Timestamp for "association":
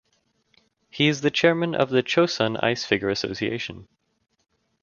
3.09-3.87